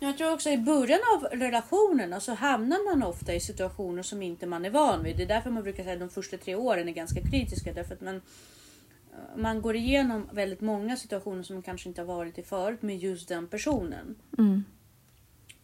[0.00, 4.46] Jag tror också i början av relationerna så hamnar man ofta i situationer som inte
[4.46, 5.16] man är van vid.
[5.16, 7.72] Det är därför man brukar säga att de första tre åren är ganska kritiska.
[7.72, 12.06] Därför att man, eh, man går igenom väldigt många situationer som man kanske inte har
[12.06, 14.14] varit i förut med just den personen.
[14.38, 14.64] Mm.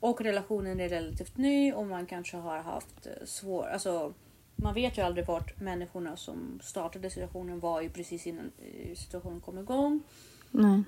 [0.00, 3.66] Och relationen är relativt ny och man kanske har haft eh, svår...
[3.66, 4.14] Alltså,
[4.56, 9.40] man vet ju aldrig vart människorna som startade situationen var ju precis innan eh, situationen
[9.40, 10.02] kom igång.
[10.50, 10.82] Nej.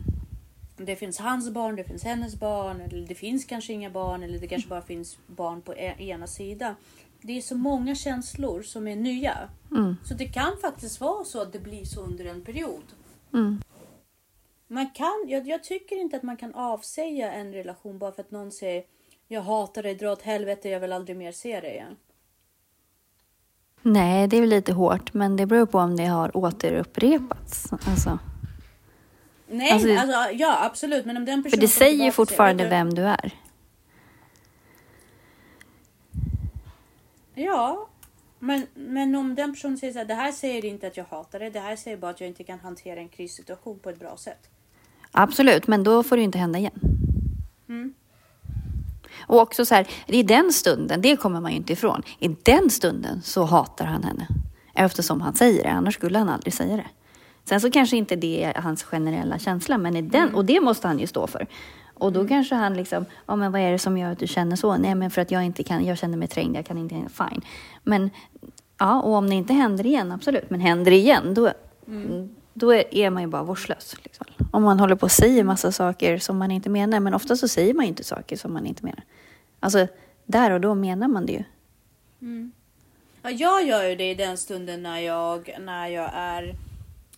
[0.76, 4.38] Det finns hans barn, det finns hennes barn, eller det finns kanske inga barn, eller
[4.38, 6.74] det kanske bara finns barn på e- ena sidan.
[7.20, 9.48] Det är så många känslor som är nya.
[9.70, 9.96] Mm.
[10.04, 12.84] Så det kan faktiskt vara så att det blir så under en period.
[13.32, 13.62] Mm.
[14.68, 18.30] Man kan, jag, jag tycker inte att man kan avsäga en relation bara för att
[18.30, 18.84] någon säger
[19.28, 21.96] jag hatar dig, dra åt helvete, jag vill aldrig mer se dig igen.
[23.82, 27.72] Nej, det är väl lite hårt, men det beror på om det har återupprepats.
[27.72, 28.18] Alltså,
[29.48, 31.06] Nej, Alltså- alltså, ja absolut.
[31.06, 33.32] Men om den personen för det säger ju fortfarande "Vet du, vem du är.
[37.34, 37.88] Ja,
[38.38, 41.38] men, men om den personen säger så här, det här säger inte att jag hatar
[41.38, 44.16] det, det här säger bara att jag inte kan hantera en krissituation på ett bra
[44.16, 44.48] sätt.
[45.12, 46.80] Absolut, men då får det ju inte hända igen.
[47.68, 47.94] Mm.
[49.20, 52.02] Och också så här, i den stunden, det kommer man ju inte ifrån.
[52.18, 54.26] I den stunden så hatar han henne.
[54.74, 56.86] Eftersom han säger det, annars skulle han aldrig säga det.
[57.48, 60.88] Sen så kanske inte det är hans generella känsla, men i den, och det måste
[60.88, 61.46] han ju stå för.
[61.94, 64.56] Och då kanske han liksom, ja men vad är det som gör att du känner
[64.56, 64.76] så?
[64.76, 67.42] Nej men för att jag inte kan, jag känner mig trängd, jag kan inte, fine.
[67.82, 68.10] Men
[68.78, 70.50] ja, och om det inte händer igen, absolut.
[70.50, 71.50] Men händer det igen, då,
[72.54, 73.96] då är, man ju bara vårdslös.
[74.02, 74.26] Liksom.
[74.50, 77.48] Om man håller på och säger massa saker som man inte menar, men ofta så
[77.48, 79.02] säger man ju inte saker som man inte menar.
[79.60, 79.86] Alltså,
[80.26, 81.44] där och då menar man det ju.
[83.22, 86.56] Ja, jag gör ju det i den stunden när jag, när jag är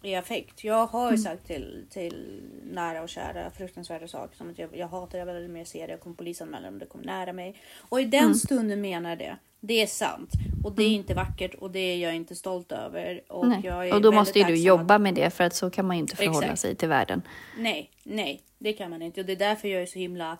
[0.03, 0.64] i affekt.
[0.64, 4.88] Jag har ju sagt till, till nära och kära fruktansvärda saker som att jag, jag
[4.88, 5.92] hatar det väldigt mer ser det.
[5.92, 7.55] Jag kommer polisanmäla om det kommer nära mig.
[7.88, 9.36] Och i den stunden menar jag det.
[9.61, 10.30] Det är sant
[10.64, 13.20] och det är inte vackert och det är jag inte stolt över.
[13.28, 13.61] Och, Nej.
[13.64, 15.86] jag är och då måste ju du jobba att- med det för att så kan
[15.86, 16.61] man ju inte förhålla Exakt.
[16.61, 17.22] sig till världen.
[17.59, 19.20] Nej, nej, det kan man inte.
[19.20, 20.38] Och det är därför jag är så himla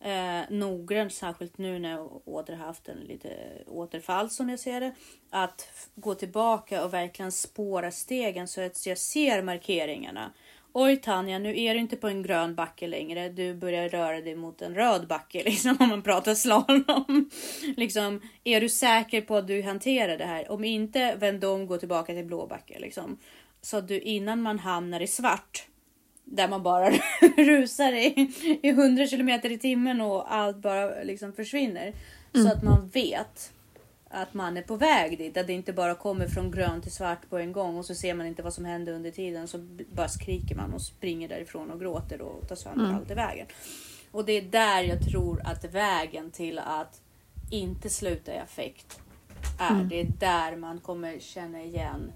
[0.00, 3.30] eh, noggrann, särskilt nu när jag åter haft en lite
[3.66, 4.94] återfall som jag ser det.
[5.30, 10.32] Att gå tillbaka och verkligen spåra stegen så att jag ser markeringarna.
[10.72, 13.28] Oj Tanja, nu är du inte på en grön backe längre.
[13.28, 17.30] Du börjar röra dig mot en röd backe, liksom om man pratar slalom.
[17.76, 20.52] liksom, är du säker på att du hanterar det här?
[20.52, 22.78] Om inte, vänd om, gå tillbaka till blå backe.
[22.78, 23.18] Liksom.
[23.62, 25.66] Så att du innan man hamnar i svart,
[26.24, 26.90] där man bara
[27.36, 28.30] rusar i,
[28.62, 31.92] i 100 kilometer i timmen och allt bara liksom försvinner.
[32.32, 33.52] Så att man vet
[34.10, 35.36] att man är på väg dit.
[35.36, 38.14] Att det inte bara kommer från grönt till svart på en gång och så ser
[38.14, 39.48] man inte vad som händer under tiden.
[39.48, 39.58] Så
[39.94, 43.46] bara skriker man och springer därifrån och gråter och tar sönder allt i vägen.
[44.10, 47.00] Och det är där jag tror att vägen till att
[47.50, 49.00] inte sluta i affekt
[49.58, 49.84] är.
[49.84, 52.12] Det är där man kommer känna igen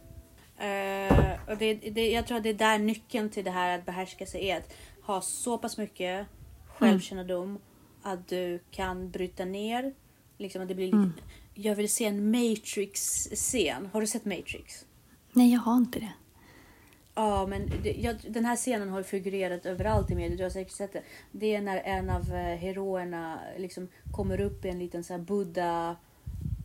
[0.59, 3.87] Eh, och det, det, jag tror att det är där nyckeln till det här att
[3.87, 6.27] behärska sig är att ha så pass mycket
[6.67, 7.59] självkännedom
[8.03, 9.95] att du kan bryta ner.
[10.39, 11.23] Liksom att det blir lite,
[11.55, 13.89] Jag vill se en Matrix-scen.
[13.93, 14.87] Har du sett Matrix?
[15.33, 16.13] Nej, jag har inte det.
[17.15, 20.37] Ja, men det, jag, den här scenen har figurerat överallt i media.
[20.37, 21.03] Du har säkert sett det.
[21.33, 25.21] Det är när en av eh, heroerna liksom kommer upp i en liten så här
[25.21, 25.97] Buddha,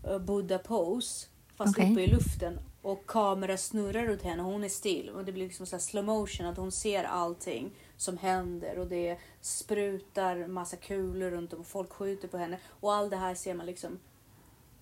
[0.08, 1.28] eh, Buddha pose.
[1.56, 1.92] Fast Okej.
[1.92, 2.60] uppe i luften.
[2.82, 5.10] Och kamera snurrar runt henne och hon är still.
[5.10, 6.46] Och det blir liksom så här slow motion.
[6.46, 8.78] Att hon ser allting som händer.
[8.80, 11.60] Och det sprutar massa kulor runt om.
[11.60, 12.58] Och folk skjuter på henne.
[12.80, 14.00] Och allt det här ser man liksom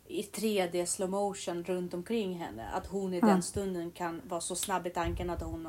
[0.07, 2.67] i 3D slow motion runt omkring henne.
[2.67, 3.27] Att hon i Ja.
[3.27, 5.67] den stunden kan vara så snabb i tanken att hon,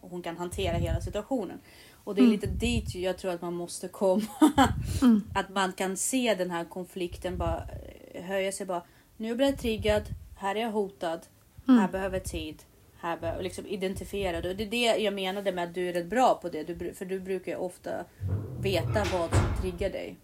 [0.00, 1.60] hon kan hantera hela situationen.
[2.04, 4.26] Och det är lite dit jag tror att man måste komma.
[5.34, 7.64] Att man kan se den här konflikten bara
[8.12, 8.82] eh, höja sig bara.
[9.16, 10.02] Nu blir jag triggad,
[10.36, 11.20] här är jag hotad,
[11.66, 12.62] här behöver tid.
[13.00, 14.50] Här behöver liksom identifiera det.
[14.50, 16.64] Och det är det jag menade med att du är rätt bra på det.
[16.64, 18.04] Du, för du brukar ju ofta
[18.60, 20.16] veta vad som triggar dig.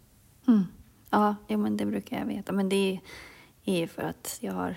[0.49, 0.65] Mm.
[1.11, 2.53] Ja, jo, men det brukar jag veta.
[2.53, 3.01] Men det
[3.65, 4.77] är för att jag har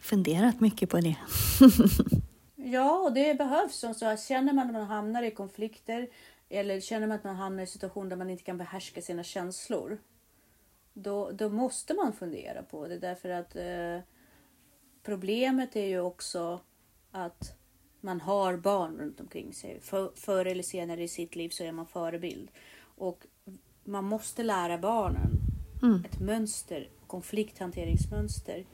[0.00, 1.16] funderat mycket på det.
[2.66, 3.76] Ja, och det behövs.
[3.76, 6.08] Så, så känner man att man hamnar i konflikter
[6.48, 9.98] eller känner man att man hamnar i situationer där man inte kan behärska sina känslor.
[10.92, 13.98] Då, då måste man fundera på det därför att eh,
[15.04, 16.60] problemet är ju också
[17.10, 17.56] att
[18.00, 19.80] man har barn runt omkring sig.
[19.80, 22.50] För, förr eller senare i sitt liv så är man förebild.
[22.82, 23.26] Och
[23.84, 25.30] man måste lära barnen
[25.84, 26.04] Mm.
[26.04, 28.64] ett mönster, konflikthanteringsmönster.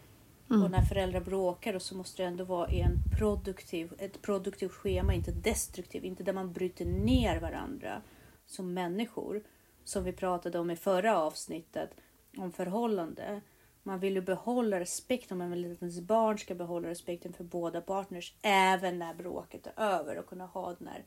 [0.65, 5.33] Och när föräldrar bråkar så måste det ändå vara en produktiv, ett produktivt schema, inte
[5.33, 8.03] destruktivt, inte där man bryter ner varandra
[8.47, 9.43] som människor.
[9.85, 11.91] Som vi pratade om i förra avsnittet
[12.37, 13.41] om förhållande.
[13.83, 17.81] Man vill ju behålla respekten, man vill att ens barn ska behålla respekten för båda
[17.81, 21.05] partners även när bråket är över och kunna ha den här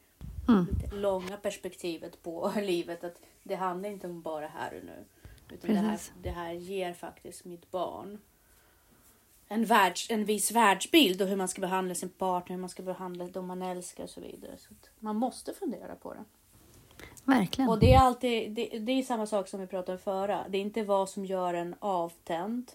[0.47, 0.67] Mm.
[0.93, 3.03] långa perspektivet på livet.
[3.03, 5.05] Att det handlar inte om bara här och nu.
[5.49, 8.19] Utan det här, det här ger faktiskt mitt barn
[9.47, 12.84] en, världs, en viss världsbild och hur man ska behandla sin partner, hur man ska
[12.84, 14.57] behandla de man älskar och så vidare.
[14.57, 16.24] Så man måste fundera på det.
[17.26, 17.70] Verkligen.
[17.70, 20.45] Och det är alltid, det, det är samma sak som vi pratade om förra.
[20.49, 22.72] Det är inte vad som gör en avtänd.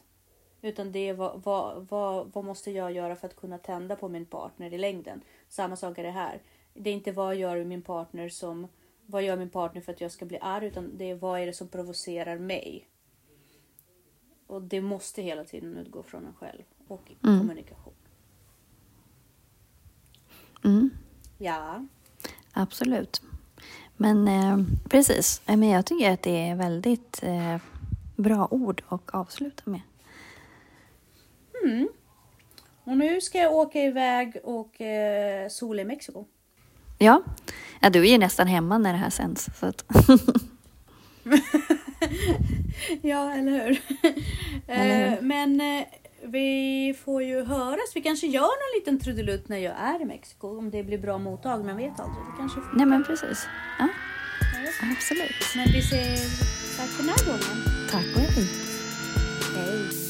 [0.62, 4.09] Utan det är vad, vad, vad, vad måste jag göra för att kunna tända på
[4.09, 5.20] min partner i längden.
[5.49, 6.43] Samma sak är det här.
[6.74, 8.68] Det är inte vad gör min partner som
[9.07, 11.47] vad gör min partner för att jag ska bli arg utan det är vad är
[11.47, 12.89] det som provocerar mig.
[14.47, 17.39] Och det måste hela tiden utgå från en själv och Mm.
[17.39, 17.93] kommunikation.
[20.64, 20.91] Mm.
[21.39, 21.87] Ja.
[22.53, 23.22] Absolut.
[24.01, 27.57] Men eh, precis, men jag tycker att det är väldigt eh,
[28.16, 29.80] bra ord att avsluta med.
[32.84, 36.24] Och nu ska jag åka iväg och eh, sola i Mexiko.
[36.99, 37.22] Ja.
[37.80, 39.49] ja, du är ju nästan hemma när det här sänds.
[39.61, 39.84] Så att,
[43.03, 43.80] Ja, eller hur?
[44.66, 45.16] Eller hur?
[45.18, 45.84] Eh, Men eh,
[46.23, 47.93] vi får ju höras.
[47.95, 50.59] Vi kanske gör någon liten trudelutt när jag är i Mexiko.
[50.59, 51.64] Om det blir bra mottag.
[51.64, 52.25] Man vet aldrig.
[52.25, 53.47] Det kanske nej men precis.
[53.79, 53.89] Ja,
[54.61, 54.97] vet.
[54.97, 55.55] absolut.
[55.57, 57.89] Men vi ses tack för den här gången.
[57.91, 58.49] Tack och hej.
[59.57, 60.08] Hej.